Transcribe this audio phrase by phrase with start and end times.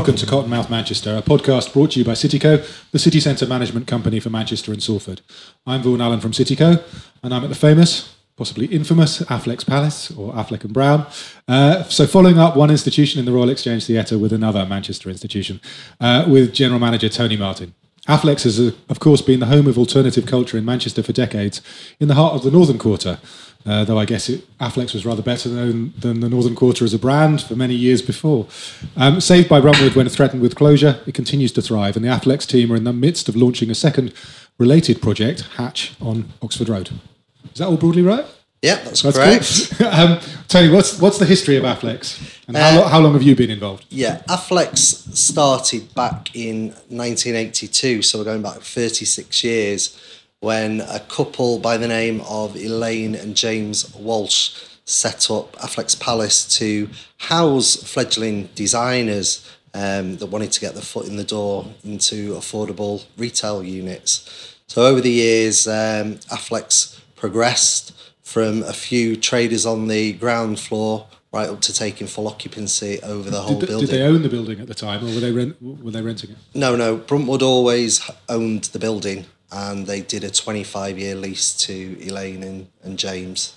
[0.00, 3.86] Welcome to Cottonmouth Manchester, a podcast brought to you by Cityco, the city centre management
[3.86, 5.20] company for Manchester and Salford.
[5.66, 6.82] I'm Vaughan Allen from Cityco,
[7.22, 11.06] and I'm at the famous, possibly infamous, Affleck's Palace, or Affleck and Brown.
[11.46, 15.60] Uh, so, following up one institution in the Royal Exchange Theatre with another Manchester institution,
[16.00, 17.74] uh, with General Manager Tony Martin.
[18.10, 21.62] Affleck's has, uh, of course, been the home of alternative culture in Manchester for decades,
[22.00, 23.18] in the heart of the Northern Quarter.
[23.66, 26.94] Uh, though I guess it, Affleck's was rather better known than the Northern Quarter as
[26.94, 28.46] a brand for many years before.
[28.96, 32.46] Um, saved by Bruntwood when threatened with closure, it continues to thrive, and the Afflecks
[32.46, 34.12] team are in the midst of launching a second
[34.58, 36.90] related project, Hatch, on Oxford Road.
[37.52, 38.24] Is that all broadly right?
[38.62, 39.78] Yeah, that's, that's correct.
[39.78, 39.86] Cool.
[39.88, 43.34] um, Tony, what's what's the history of Afflecks, and how, uh, how long have you
[43.34, 43.86] been involved?
[43.88, 49.98] Yeah, Afflecks started back in 1982, so we're going back 36 years
[50.40, 56.46] when a couple by the name of Elaine and James Walsh set up Afflecks Palace
[56.58, 62.34] to house fledgling designers um, that wanted to get their foot in the door into
[62.34, 64.56] affordable retail units.
[64.66, 67.92] So over the years, um, Affleck's progressed
[68.30, 73.28] from a few traders on the ground floor right up to taking full occupancy over
[73.28, 73.88] the whole did, building.
[73.88, 76.30] Did they own the building at the time, or were they rent, were they renting
[76.30, 76.36] it?
[76.54, 76.96] No, no.
[76.96, 82.68] Bruntwood always owned the building and they did a 25 year lease to Elaine and,
[82.84, 83.56] and James.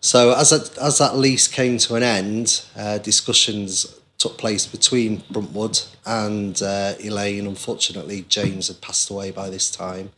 [0.00, 5.20] So as that, as that lease came to an end, uh, discussions took place between
[5.30, 7.46] Bruntwood and uh, Elaine.
[7.46, 10.10] Unfortunately, James had passed away by this time.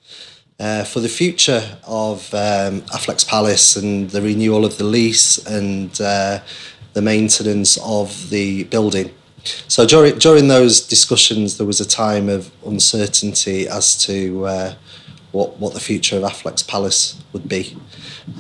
[0.61, 5.99] Uh, for the future of um, Affleck's Palace and the renewal of the lease and
[6.03, 6.39] uh,
[6.93, 9.11] the maintenance of the building,
[9.69, 14.75] so during during those discussions, there was a time of uncertainty as to uh,
[15.33, 17.77] what what the future of Affleck's Palace would be,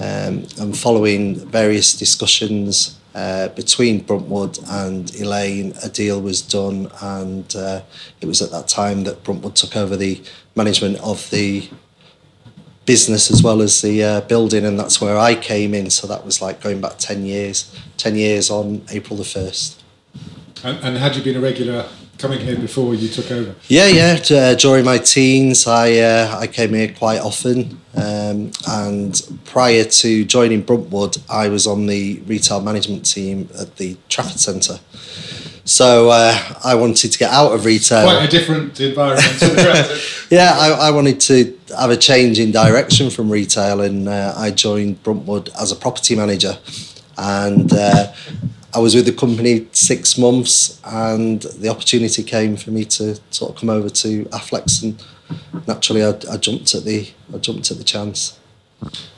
[0.00, 7.54] um, and following various discussions uh, between Bruntwood and Elaine, a deal was done, and
[7.56, 7.80] uh,
[8.20, 10.22] it was at that time that Bruntwood took over the
[10.54, 11.69] management of the
[12.91, 15.91] business as well as the uh, building, and that's where I came in.
[15.91, 17.56] So that was like going back ten years,
[17.97, 19.81] ten years on April the first.
[20.65, 21.87] And, and had you been a regular
[22.19, 23.55] coming here before you took over?
[23.69, 24.19] Yeah, yeah.
[24.28, 27.59] Uh, during my teens, I uh, I came here quite often,
[27.95, 29.12] um, and
[29.45, 34.81] prior to joining Bruntwood, I was on the retail management team at the Trafford Centre.
[35.70, 38.03] So uh, I wanted to get out of retail.
[38.03, 39.41] Quite a different environment.
[40.31, 44.50] yeah, I, I, wanted to have a change in direction from retail, and uh, I
[44.50, 46.59] joined Bruntwood as a property manager,
[47.16, 48.12] and uh,
[48.75, 53.53] I was with the company six months, and the opportunity came for me to sort
[53.53, 55.00] of come over to Affleck's, and
[55.69, 58.41] naturally, I, I jumped at the I jumped at the chance.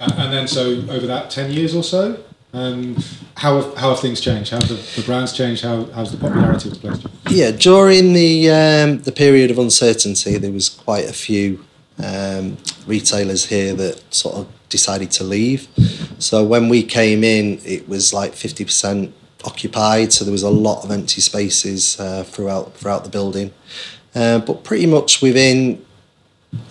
[0.01, 4.21] And, and then, so over that ten years or so, how have, how have things
[4.21, 4.51] changed?
[4.51, 5.63] How have the, the brands changed?
[5.63, 7.07] How how's the popularity of the place?
[7.31, 11.65] Yeah, during the um, the period of uncertainty, there was quite a few
[12.03, 15.69] um, retailers here that sort of decided to leave.
[16.19, 19.15] So when we came in, it was like fifty percent
[19.45, 23.53] occupied, so there was a lot of empty spaces uh, throughout throughout the building.
[24.15, 25.83] Uh, but pretty much within,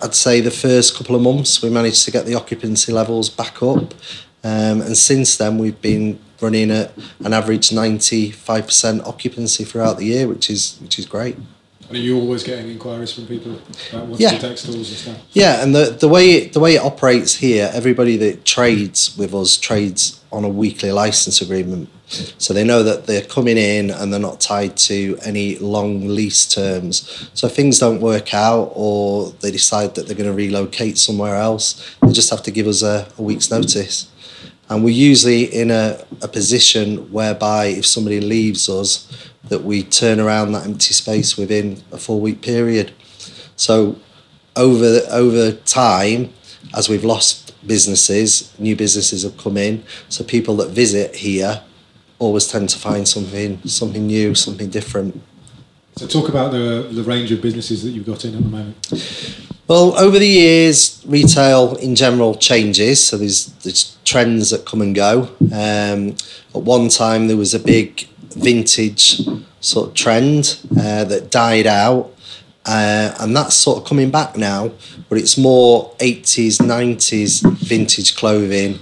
[0.00, 3.60] I'd say, the first couple of months, we managed to get the occupancy levels back
[3.64, 3.94] up,
[4.44, 9.98] um, and since then we've been running at an average ninety five percent occupancy throughout
[9.98, 11.36] the year, which is which is great.
[11.88, 13.58] And are you always getting inquiries from people
[13.90, 14.38] about what's yeah.
[14.38, 15.18] textiles and stuff?
[15.32, 19.34] Yeah, and the, the way it, the way it operates here, everybody that trades with
[19.34, 21.90] us trades on a weekly license agreement.
[22.38, 26.46] So they know that they're coming in and they're not tied to any long lease
[26.46, 27.28] terms.
[27.34, 31.36] So if things don't work out or they decide that they're going to relocate somewhere
[31.36, 34.08] else, they just have to give us a, a week's notice.
[34.68, 40.20] And we're usually in a, a position whereby if somebody leaves us, that we turn
[40.20, 42.92] around that empty space within a four week period.
[43.56, 43.96] So
[44.56, 46.32] over over time,
[46.74, 49.84] as we've lost businesses, new businesses have come in.
[50.08, 51.62] So people that visit here
[52.18, 55.20] always tend to find something something new, something different.
[55.96, 59.51] So talk about the the range of businesses that you've got in at the moment.
[59.68, 63.06] Well, over the years, retail in general changes.
[63.06, 65.30] So there's there's trends that come and go.
[65.52, 66.16] Um,
[66.54, 69.20] at one time, there was a big vintage
[69.60, 72.10] sort of trend uh, that died out.
[72.64, 74.70] Uh, and that's sort of coming back now,
[75.08, 78.78] but it's more 80s, 90s vintage clothing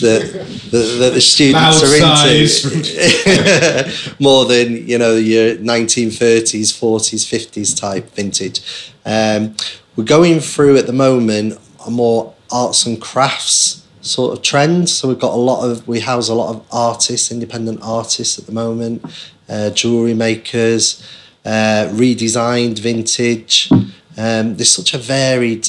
[0.00, 0.32] that,
[0.70, 7.78] that, that the students Loud are into more than you know your 1930s 40s 50s
[7.78, 9.56] type vintage um,
[9.96, 15.08] we're going through at the moment a more arts and crafts sort of trend so
[15.08, 18.52] we've got a lot of we house a lot of artists independent artists at the
[18.52, 19.04] moment
[19.48, 21.02] uh, jewelry makers
[21.44, 23.70] uh, redesigned, vintage.
[24.16, 25.68] Um, there's such a varied,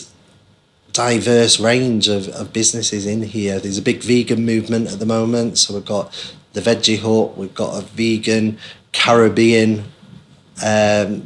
[0.96, 3.60] diverse range of, of businesses in here.
[3.60, 5.58] There's a big vegan movement at the moment.
[5.58, 6.12] So we've got
[6.54, 8.58] the Veggie Hut, we've got a vegan
[8.94, 9.84] Caribbean
[10.66, 11.26] um,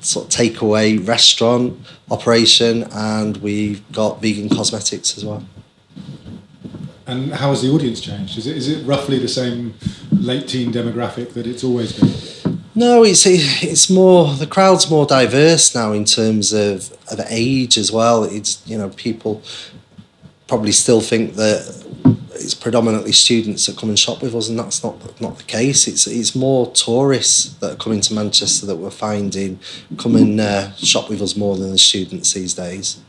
[0.00, 1.76] sort of takeaway restaurant
[2.10, 5.44] operation, and we've got vegan cosmetics as well.
[7.06, 8.38] And how has the audience changed?
[8.38, 9.74] Is it, is it roughly the same
[10.12, 12.27] late teen demographic that it's always been?
[12.78, 17.90] No, it's it's more the crowd's more diverse now in terms of, of age as
[17.90, 18.22] well.
[18.22, 19.42] It's you know people
[20.46, 21.60] probably still think that
[22.34, 25.88] it's predominantly students that come and shop with us, and that's not not the case.
[25.88, 29.58] It's it's more tourists that are coming to Manchester that we're finding
[29.96, 33.00] come and uh, shop with us more than the students these days.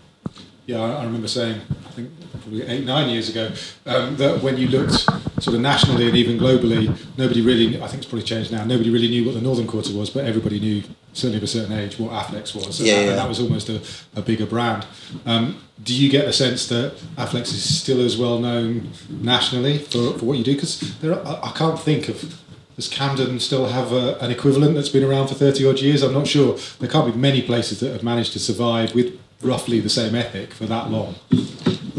[0.65, 3.51] Yeah, I, I remember saying, I think probably eight, nine years ago,
[3.85, 4.93] um, that when you looked
[5.41, 6.87] sort of nationally and even globally,
[7.17, 9.93] nobody really, I think it's probably changed now, nobody really knew what the Northern Quarter
[9.93, 10.83] was, but everybody knew,
[11.13, 12.79] certainly of a certain age, what Afflecks was.
[12.79, 13.09] And, Yeah, that, yeah.
[13.09, 13.81] and that was almost a,
[14.15, 14.85] a bigger brand.
[15.25, 20.17] Um, do you get the sense that Afflecks is still as well known nationally for,
[20.17, 20.55] for what you do?
[20.55, 22.39] Because I, I can't think of
[22.79, 26.01] does Camden still have a, an equivalent that's been around for 30 odd years?
[26.01, 26.57] I'm not sure.
[26.79, 30.53] There can't be many places that have managed to survive with roughly the same ethic
[30.53, 31.15] for that long.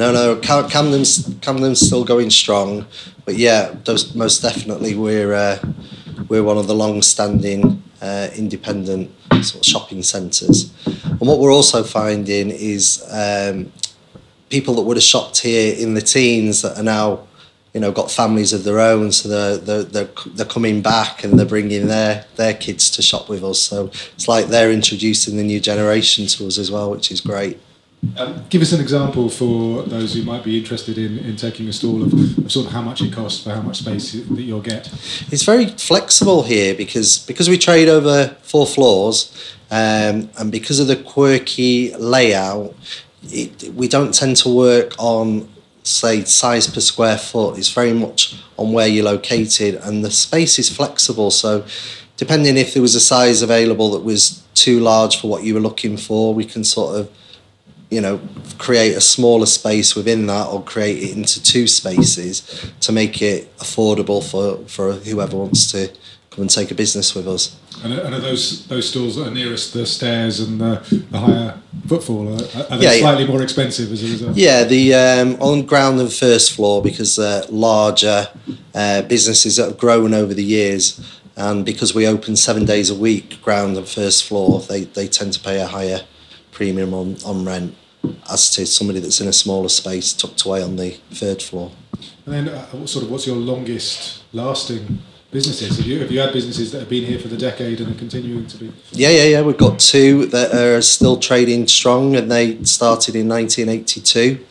[0.00, 2.86] No, no, Cam- Camden's Camden's still going strong,
[3.26, 3.74] but yeah,
[4.14, 5.58] most definitely we're uh,
[6.26, 9.10] we're one of the long-standing uh, independent
[9.42, 10.72] sort of shopping centres.
[10.86, 13.70] And what we're also finding is um,
[14.48, 17.28] people that would have shopped here in the teens that are now,
[17.74, 21.38] you know, got families of their own, so they're they're they're, they're coming back and
[21.38, 23.60] they're bringing their their kids to shop with us.
[23.60, 27.60] So it's like they're introducing the new generation to us as well, which is great.
[28.16, 31.72] Um, give us an example for those who might be interested in, in taking a
[31.72, 34.62] stall of, of sort of how much it costs for how much space that you'll
[34.62, 34.88] get.
[35.30, 40.86] It's very flexible here because because we trade over four floors, um, and because of
[40.86, 42.74] the quirky layout,
[43.24, 45.48] it, we don't tend to work on
[45.82, 47.58] say size per square foot.
[47.58, 51.30] It's very much on where you're located, and the space is flexible.
[51.30, 51.66] So,
[52.16, 55.60] depending if there was a size available that was too large for what you were
[55.60, 57.10] looking for, we can sort of
[57.90, 58.20] you know,
[58.58, 63.54] create a smaller space within that or create it into two spaces to make it
[63.58, 65.88] affordable for, for whoever wants to
[66.30, 67.56] come and take a business with us.
[67.82, 71.18] And are, and are those those stalls that are nearest the stairs and the, the
[71.18, 71.58] higher
[71.88, 73.00] footfall, are, are they Yeah, yeah.
[73.00, 74.36] slightly more expensive as a result?
[74.36, 78.28] Yeah, the um, on ground and first floor because they're larger
[78.74, 81.00] uh, businesses that have grown over the years,
[81.36, 85.32] and because we open seven days a week, ground and first floor, they, they tend
[85.32, 86.02] to pay a higher
[86.52, 87.74] premium on, on rent
[88.30, 91.72] as to somebody that's in a smaller space tucked away on the third floor.
[92.26, 94.98] And then, uh, what sort of, what's your longest lasting
[95.30, 95.76] businesses?
[95.76, 97.98] Have you have you had businesses that have been here for the decade and are
[97.98, 98.72] continuing to be?
[98.92, 99.42] Yeah, yeah, yeah.
[99.42, 104.44] We've got two that are still trading strong, and they started in 1982,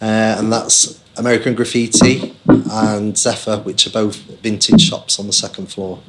[0.00, 5.66] uh, and that's American Graffiti and Zephyr, which are both vintage shops on the second
[5.66, 6.00] floor.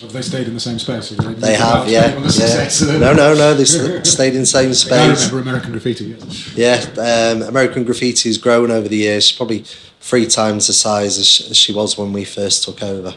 [0.00, 1.10] Have they stayed in the same space?
[1.10, 2.98] Have They moved have, yeah, yeah.
[2.98, 3.54] No, no, no.
[3.54, 5.30] They stayed in the same I space.
[5.30, 6.04] remember American Graffiti.
[6.04, 6.56] Yes.
[6.56, 9.26] Yeah, um, American Graffiti has grown over the years.
[9.26, 9.64] She's probably
[10.00, 13.14] three times the size as she, as she was when we first took over.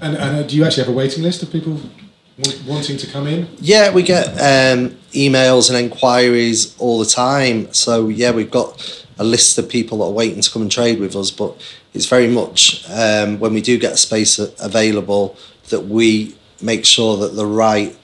[0.00, 1.80] And, and uh, do you actually have a waiting list of people
[2.66, 3.48] wanting to come in?
[3.60, 7.72] Yeah, we get um, emails and inquiries all the time.
[7.74, 10.98] So yeah, we've got a list of people that are waiting to come and trade
[10.98, 11.30] with us.
[11.30, 11.54] But
[11.92, 15.36] it's very much um, when we do get a space available
[15.68, 17.96] that we make sure that the right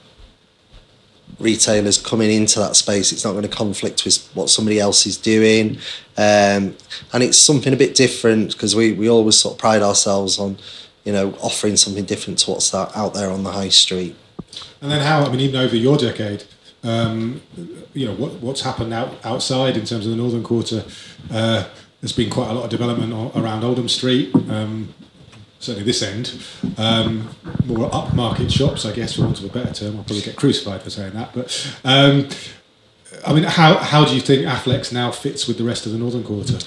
[1.38, 3.12] retailers coming into that space.
[3.12, 5.78] It's not going to conflict with what somebody else is doing,
[6.16, 6.76] um,
[7.12, 10.58] and it's something a bit different because we we always sort of pride ourselves on,
[11.04, 14.14] you know, offering something different to what's out out there on the high street.
[14.80, 15.24] And then how?
[15.24, 16.44] I mean, even over your decade,
[16.86, 17.42] um,
[17.92, 20.84] you know, what, what's happened out, outside in terms of the Northern Quarter?
[21.30, 21.66] Uh,
[22.00, 24.34] there's been quite a lot of development around Oldham Street.
[24.48, 24.94] Um,
[25.58, 26.40] certainly this end,
[26.78, 27.30] um,
[27.64, 29.96] more upmarket shops, I guess, for want of a better term.
[29.96, 31.34] I'll probably get crucified for saying that.
[31.34, 32.28] But um,
[33.26, 35.98] I mean, how, how do you think Afflecks now fits with the rest of the
[35.98, 36.58] Northern Quarter?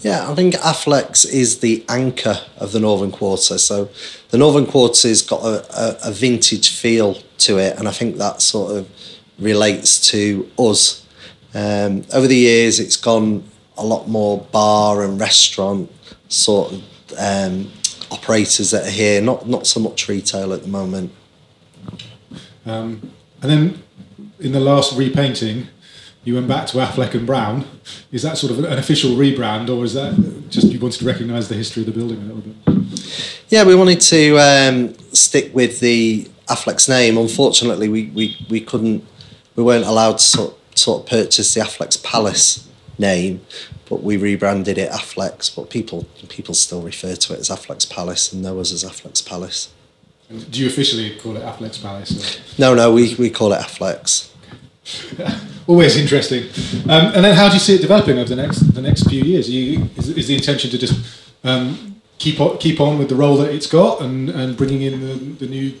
[0.00, 3.58] Yeah, I think Afflecks is the anchor of the Northern Quarter.
[3.58, 3.88] So
[4.30, 8.42] the Northern Quarter's got a, a, a vintage feel to it, and I think that
[8.42, 8.88] sort of
[9.42, 11.06] relates to us.
[11.54, 13.44] Um, over the years, it's gone
[13.76, 15.90] a lot more bar and restaurant
[16.28, 16.82] sort of
[17.18, 17.70] um,
[18.10, 21.12] operators that are here, not not so much retail at the moment.
[22.64, 23.82] Um, and then
[24.38, 25.68] in the last repainting,
[26.24, 27.66] you went back to Affleck and Brown.
[28.12, 30.14] Is that sort of an official rebrand, or is that
[30.48, 33.44] just you wanted to recognise the history of the building a little bit?
[33.48, 37.18] Yeah, we wanted to um, stick with the Affleck's name.
[37.18, 39.04] Unfortunately, we, we, we couldn't,
[39.56, 42.68] we weren't allowed to sort, sort of purchase the Affleck's Palace
[42.98, 43.44] name,
[43.88, 45.50] but we rebranded it Affleck's.
[45.50, 49.22] But people people still refer to it as Affleck's Palace and know us as Affleck's
[49.22, 49.72] Palace.
[50.50, 52.38] Do you officially call it Affleck's Palace?
[52.58, 52.60] Or?
[52.60, 54.32] No, no, we, we call it Affleck's.
[55.66, 56.44] Always interesting.
[56.84, 59.22] Um, and then, how do you see it developing over the next the next few
[59.22, 59.48] years?
[59.48, 60.94] You, is, is the intention to just
[61.44, 65.00] um, keep on, keep on with the role that it's got and, and bringing in
[65.00, 65.74] the, the new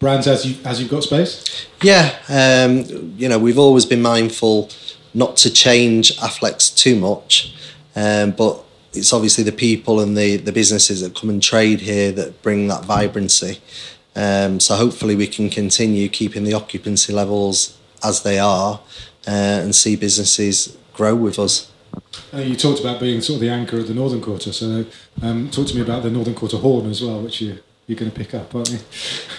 [0.00, 1.66] brands as you as you've got space?
[1.82, 4.70] Yeah, um, you know, we've always been mindful
[5.14, 7.54] not to change Afflecks too much,
[7.94, 12.10] um, but it's obviously the people and the the businesses that come and trade here
[12.12, 13.60] that bring that vibrancy.
[14.16, 18.80] Um, so hopefully we can continue keeping the occupancy levels as they are
[19.28, 19.30] uh,
[19.62, 21.70] and see businesses grow with us.
[22.34, 24.84] Uh, you talked about being sort of the anchor of the Northern Quarter, so
[25.22, 27.60] um, talk to me about the Northern Quarter horn as well, which you
[27.90, 28.78] you're going to pick up, aren't you?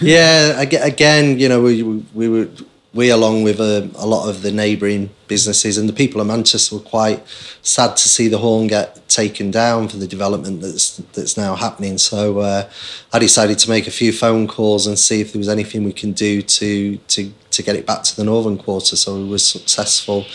[0.02, 1.82] yeah, again, you know, we
[2.12, 2.48] we were
[2.92, 6.76] we along with a, a lot of the neighbouring businesses and the people of Manchester
[6.76, 7.26] were quite
[7.62, 11.96] sad to see the horn get taken down for the development that's that's now happening.
[11.96, 12.68] So uh,
[13.10, 15.94] I decided to make a few phone calls and see if there was anything we
[15.94, 18.96] can do to to to get it back to the northern quarter.
[18.96, 20.26] So we were successful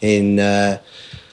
[0.00, 0.40] in.
[0.40, 0.78] Uh,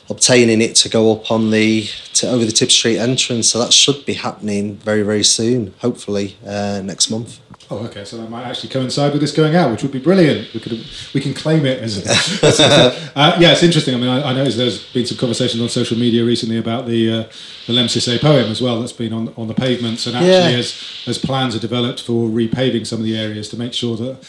[0.10, 3.50] obtaining it to go up on the to over the Tib Street entrance.
[3.50, 7.39] So that should be happening very very soon, hopefully uh, next month.
[7.74, 8.05] Oh, okay.
[8.05, 10.53] So that might actually coincide with this going out, which would be brilliant.
[10.53, 12.05] We could we can claim it as.
[12.43, 12.60] as
[13.15, 13.95] uh, yeah, it's interesting.
[13.95, 17.12] I mean, I, I noticed there's been some conversations on social media recently about the
[17.12, 17.24] uh,
[17.67, 17.88] the Lemn
[18.19, 18.79] poem as well.
[18.79, 20.60] That's been on on the pavements, and actually, yeah.
[20.60, 24.24] as as plans are developed for repaving some of the areas to make sure that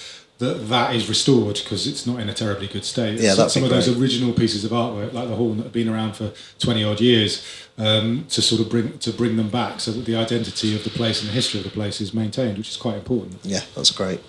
[0.45, 3.21] that that is restored because it's not in a terribly good state.
[3.21, 5.89] Yeah, that's some of those original pieces of artwork, like the horn that have been
[5.89, 7.45] around for twenty odd years,
[7.79, 10.91] um, to sort of bring to bring them back, so that the identity of the
[10.91, 13.39] place and the history of the place is maintained, which is quite important.
[13.43, 14.21] Yeah, that's great.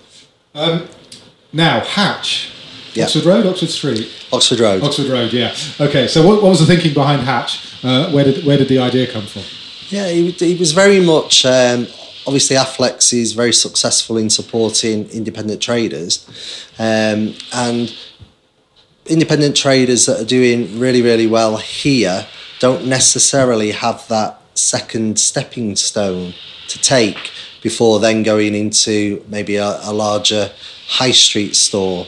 [0.54, 0.88] Um,
[1.54, 2.52] now Hatch,
[2.94, 3.06] yeah.
[3.06, 5.34] Oxford Road, Oxford Street, Oxford Road, Oxford Road.
[5.34, 5.54] Yeah.
[5.80, 6.08] Okay.
[6.08, 7.84] So what, what was the thinking behind Hatch?
[7.84, 9.44] Uh, where did where did the idea come from?
[9.90, 11.46] Yeah, he was very much.
[11.46, 11.88] Um,
[12.28, 16.28] obviously Affleck's is very successful in supporting independent traders
[16.80, 17.96] um, and
[19.06, 22.26] independent traders that are doing really really well here
[22.60, 26.34] don't necessarily have that second stepping stone
[26.68, 30.52] to take before then going into maybe a, a larger
[30.88, 32.06] high street store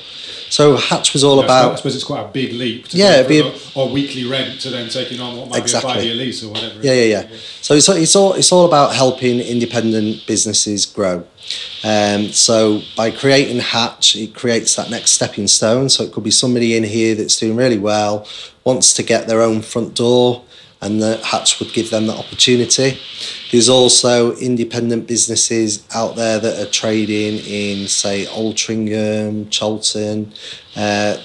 [0.49, 1.71] so Hatch was all yeah, about.
[1.73, 2.87] I suppose it's quite a big leap.
[2.89, 5.87] To yeah, be a, or weekly rent to then taking on what might exactly.
[5.87, 6.79] be a five-year lease or whatever.
[6.81, 7.37] Yeah, yeah, yeah.
[7.61, 11.25] So it's it's all it's all about helping independent businesses grow.
[11.83, 15.89] Um, so by creating Hatch, it creates that next stepping stone.
[15.89, 18.27] So it could be somebody in here that's doing really well,
[18.63, 20.43] wants to get their own front door,
[20.81, 22.99] and the Hatch would give them that opportunity.
[23.51, 30.33] There's also independent businesses out there that are trading in, say, Altrincham, Chorlton,
[30.75, 31.17] uh,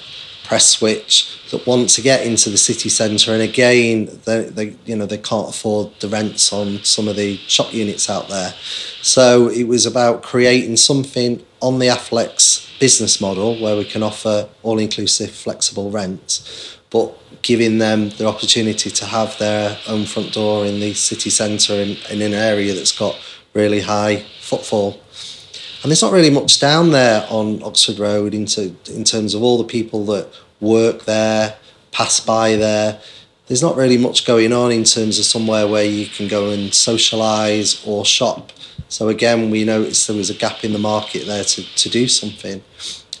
[0.43, 3.31] Prestwich, that want to get into the city centre.
[3.31, 7.37] And again, they, they, you know, they can't afford the rents on some of the
[7.37, 8.53] shop units out there.
[9.01, 14.49] So it was about creating something on the Affleck's business model where we can offer
[14.63, 20.81] all-inclusive flexible rents, but giving them the opportunity to have their own front door in
[20.81, 23.17] the city centre in, in an area that's got
[23.53, 24.99] really high footfall.
[25.81, 29.57] And there's not really much down there on Oxford Road into, in terms of all
[29.57, 30.27] the people that
[30.59, 31.55] work there,
[31.91, 32.99] pass by there.
[33.47, 36.71] There's not really much going on in terms of somewhere where you can go and
[36.71, 38.51] socialise or shop.
[38.89, 42.07] So again, we noticed there was a gap in the market there to, to do
[42.07, 42.63] something.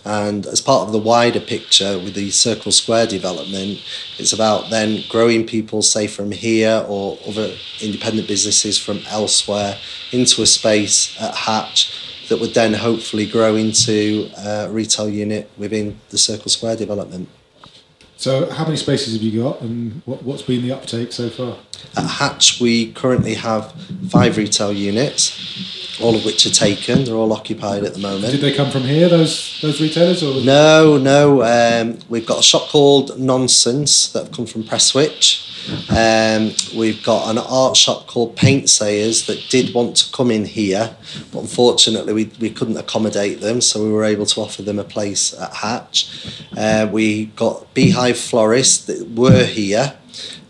[0.05, 3.81] And as part of the wider picture with the Circle Square development,
[4.17, 9.77] it's about then growing people, say, from here or other independent businesses from elsewhere
[10.11, 15.99] into a space at Hatch that would then hopefully grow into a retail unit within
[16.09, 17.29] the Circle Square development.
[18.17, 21.57] So, how many spaces have you got, and what, what's been the uptake so far?
[21.97, 23.73] At Hatch, we currently have
[24.09, 27.03] five retail units all of which are taken.
[27.03, 28.31] They're all occupied at the moment.
[28.31, 30.23] Did they come from here, those those retailers?
[30.23, 31.43] Or no, no.
[31.43, 35.49] Um, we've got a shop called Nonsense that have come from Prestwich.
[35.89, 40.43] Um, we've got an art shop called Paint Sayers that did want to come in
[40.43, 40.93] here,
[41.31, 44.83] but unfortunately we, we couldn't accommodate them, so we were able to offer them a
[44.83, 46.27] place at Hatch.
[46.57, 49.93] Uh, we got Beehive Florists that were here.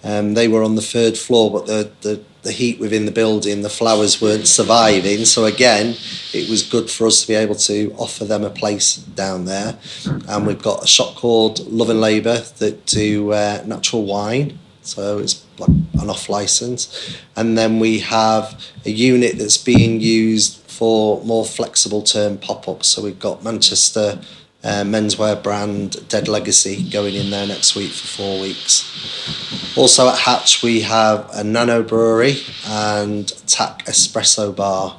[0.04, 3.62] Um, they were on the third floor, but the, the the heat within the building,
[3.62, 5.24] the flowers weren't surviving.
[5.26, 5.96] So again,
[6.34, 9.80] it was good for us to be able to offer them a place down there.
[10.28, 14.60] And we've got a shop called Love and Labour that do uh, natural wine.
[14.82, 20.58] So it's like an off license, and then we have a unit that's being used
[20.70, 22.90] for more flexible term pop ups.
[22.90, 24.20] So we've got Manchester
[24.64, 29.78] uh, menswear brand Dead Legacy going in there next week for four weeks.
[29.78, 34.98] Also at Hatch, we have a nano brewery and TAC espresso bar,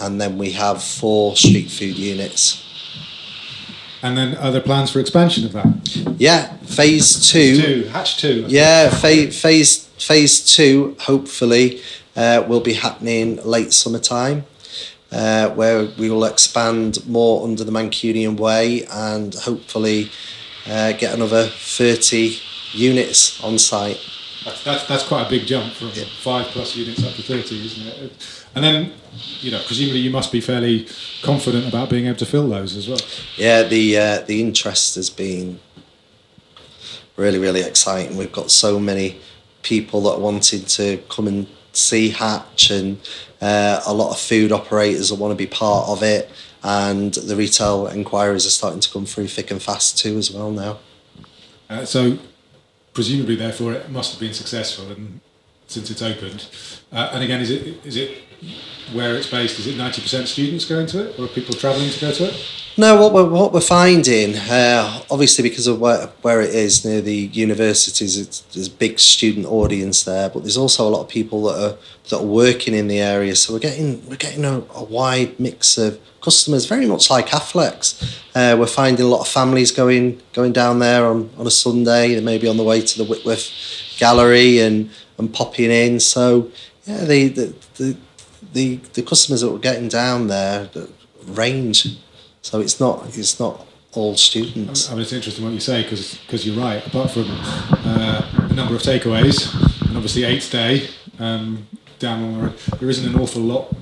[0.00, 2.64] and then we have four street food units.
[4.02, 6.16] And then other plans for expansion of that?
[6.18, 7.60] Yeah, phase two.
[7.60, 8.44] Two, Hatch two.
[8.48, 11.82] Yeah, phase phase phase two hopefully
[12.16, 14.44] uh, will be happening late summertime
[15.12, 20.10] uh, where we will expand more under the Mancunian way and hopefully
[20.66, 22.36] uh, get another 30
[22.72, 23.98] units on site.
[24.44, 26.04] That's, that's, that's quite a big jump from yeah.
[26.20, 28.44] five plus units up to 30, isn't it?
[28.54, 28.92] And then,
[29.40, 30.86] you know, presumably you must be fairly
[31.22, 33.00] confident about being able to fill those as well.
[33.36, 35.60] Yeah, the uh, the interest has been
[37.16, 38.16] really, really exciting.
[38.16, 39.20] We've got so many
[39.62, 42.98] people that wanted to come and see Hatch and
[43.40, 46.30] uh, a lot of food operators that want to be part of it,
[46.62, 50.50] and the retail inquiries are starting to come through thick and fast too as well
[50.50, 50.78] now.
[51.70, 52.18] Uh, so,
[52.94, 55.20] presumably, therefore, it must have been successful, and
[55.66, 56.48] since it's opened.
[56.90, 58.24] Uh, and again, is it is it
[58.92, 59.58] where it's based?
[59.58, 62.24] Is it ninety percent students going to it, or are people travelling to go to
[62.24, 62.54] it?
[62.78, 67.00] No, what we're, what we're finding, uh, obviously because of where, where it is near
[67.00, 71.42] the universities, there's a big student audience there, but there's also a lot of people
[71.42, 71.76] that are
[72.08, 73.34] that are working in the area.
[73.34, 78.22] So we're getting we're getting a, a wide mix of customers, very much like Afflecks.
[78.36, 82.20] Uh, we're finding a lot of families going going down there on, on a Sunday,
[82.20, 83.50] maybe on the way to the Whitworth
[83.98, 85.98] Gallery and and popping in.
[85.98, 86.52] So
[86.86, 87.96] yeah, the the the
[88.52, 90.68] the, the customers that we're getting down there
[91.26, 91.98] range
[92.42, 94.88] so it's not it's not all students.
[94.88, 96.86] I mean, it's interesting what you say because because you're right.
[96.86, 99.52] Apart from uh, a number of takeaways
[99.86, 101.66] and obviously eighth day um,
[101.98, 103.74] down on the road, there isn't an awful lot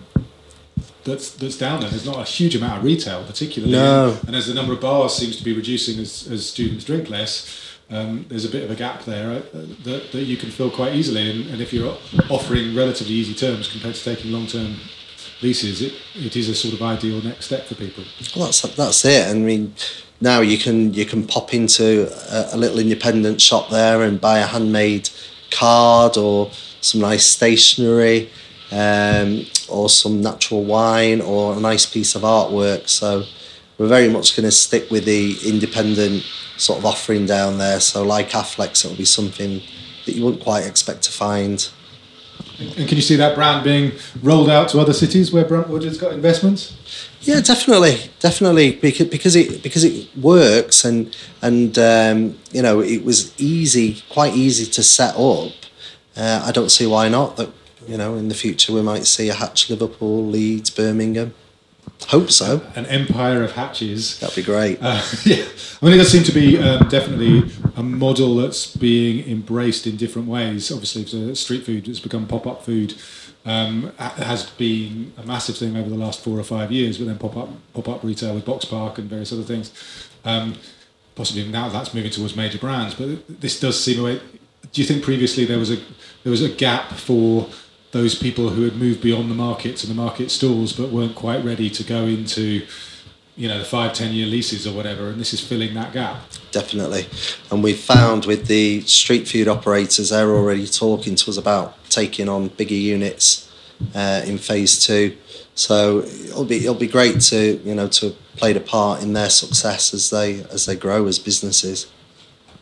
[1.05, 1.91] that's that's down there.
[1.91, 3.73] There's not a huge amount of retail, particularly.
[3.73, 4.19] No.
[4.27, 7.76] And as the number of bars seems to be reducing as, as students drink less,
[7.91, 9.43] um, there's a bit of a gap there uh,
[9.85, 11.31] that, that you can fill quite easily.
[11.31, 11.97] And, and if you're
[12.29, 14.77] offering relatively easy terms compared to taking long term
[15.41, 18.05] leases, it, it is a sort of ideal next step for people.
[18.35, 19.29] Well, that's that's it.
[19.29, 19.75] I mean,
[20.21, 24.39] now you can you can pop into a, a little independent shop there and buy
[24.41, 25.11] a handmade
[25.51, 28.31] card or some nice stationery
[28.73, 32.89] um, or some natural wine or a nice piece of artwork.
[32.89, 33.25] So
[33.79, 36.23] we're very much going to stick with the independent
[36.57, 37.81] sort of offering down there.
[37.81, 39.61] So like Afflecks, it'll be something
[40.07, 41.69] that you wouldn't quite expect to find
[42.59, 45.99] and can you see that brand being rolled out to other cities where Bruntwood has
[45.99, 46.75] got investments?
[47.21, 53.05] Yeah, definitely, definitely, because because it because it works and and um, you know it
[53.05, 55.53] was easy, quite easy to set up.
[56.17, 57.37] Uh, I don't see why not.
[57.37, 57.51] That
[57.87, 61.35] you know in the future we might see a Hatch Liverpool, Leeds, Birmingham.
[62.09, 62.63] Hope so.
[62.77, 64.21] An empire of hatches.
[64.21, 64.79] That'd be great.
[64.81, 65.45] Uh, yeah,
[65.83, 69.97] I mean, it does seem to be um, definitely a model that's being embraced in
[69.97, 70.71] different ways.
[70.71, 72.95] Obviously, the street food has become pop-up food.
[73.45, 77.17] Um, has been a massive thing over the last four or five years, but then
[77.17, 79.73] pop-up pop-up retail with Boxpark and various other things.
[80.25, 80.57] Um,
[81.15, 84.21] possibly now that's moving towards major brands, but this does seem a way.
[84.73, 85.77] Do you think previously there was a
[86.25, 87.49] there was a gap for
[87.97, 91.43] those people who had moved beyond the market to the market stalls but weren't quite
[91.43, 92.67] ready to go into
[93.37, 96.17] you know the five ten year leases or whatever and this is filling that gap.
[96.53, 97.07] Definitely.
[97.51, 102.29] And we've found with the street food operators they're already talking to us about taking
[102.29, 103.51] on bigger units
[103.95, 105.17] uh, in phase two.
[105.55, 109.31] So it'll be it'll be great to you know to play a part in their
[109.31, 111.87] success as they as they grow as businesses.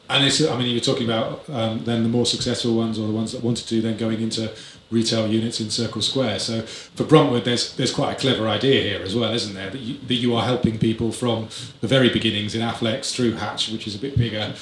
[0.08, 3.06] And it's i mean you were talking about um, then the more successful ones or
[3.06, 4.52] the ones that wanted to then going into
[4.94, 6.38] retail units in Circle Square.
[6.38, 9.70] So for Bruntwood, there's there's quite a clever idea here as well, isn't there?
[9.70, 11.48] That you, that you are helping people from
[11.80, 14.54] the very beginnings in Afflecks through Hatch, which is a bit bigger,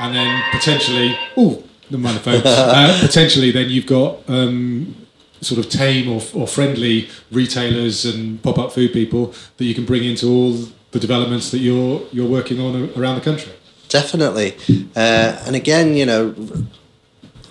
[0.00, 2.42] and then potentially, oh, the mind the phone.
[2.44, 4.28] uh, potentially, then you've got.
[4.28, 4.96] Um,
[5.42, 10.02] sort of tame or, or friendly retailers and pop-up food people that you can bring
[10.02, 10.52] into all
[10.92, 13.52] the developments that you're you're working on around the country.
[13.88, 14.56] Definitely,
[14.96, 16.34] uh, and again, you know,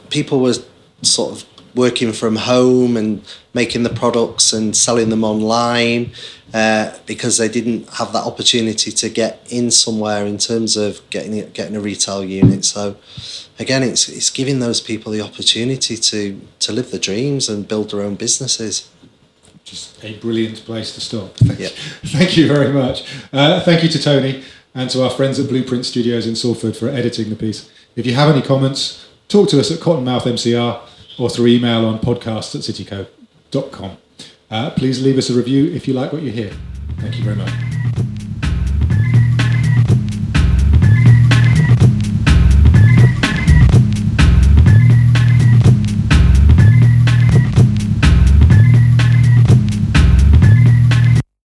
[0.09, 0.55] people were
[1.03, 3.21] sort of working from home and
[3.53, 6.11] making the products and selling them online
[6.53, 11.49] uh, because they didn't have that opportunity to get in somewhere in terms of getting
[11.51, 12.63] getting a retail unit.
[12.63, 12.95] So
[13.59, 17.91] again, it's it's giving those people the opportunity to to live their dreams and build
[17.91, 18.89] their own businesses.
[19.65, 21.35] Just a brilliant place to stop.
[21.37, 21.71] Thank, yep.
[22.05, 23.03] thank you very much.
[23.33, 24.43] Uh, thank you to Tony
[24.75, 27.69] and to our friends at Blueprint Studios in Salford for editing the piece.
[27.95, 30.81] If you have any comments, talk to us at Cottonmouth MCR
[31.17, 33.97] or through email on podcast at cityco.com.
[34.49, 36.51] Uh, please leave us a review if you like what you hear.
[36.99, 37.94] Thank you very much.